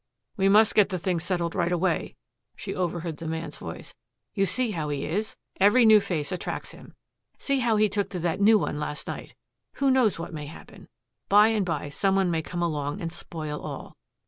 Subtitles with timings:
[0.35, 2.15] "We must get the thing settled right away,"
[2.55, 3.93] she overheard the man's voice.
[4.33, 5.35] "You see how he is?
[5.59, 6.95] Every new face attracts him.
[7.37, 9.35] See how he took to that new one last night.
[9.73, 10.87] Who knows what may happen?
[11.29, 13.95] By and by some one may come along and spoil all."